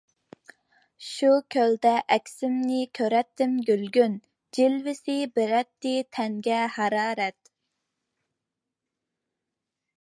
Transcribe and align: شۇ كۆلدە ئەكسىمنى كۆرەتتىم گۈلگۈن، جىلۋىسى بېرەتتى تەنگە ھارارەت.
شۇ 1.07 1.27
كۆلدە 1.55 1.91
ئەكسىمنى 2.15 2.79
كۆرەتتىم 3.01 3.53
گۈلگۈن، 3.69 4.17
جىلۋىسى 4.59 5.17
بېرەتتى 5.37 5.95
تەنگە 6.19 6.65
ھارارەت. 6.79 7.55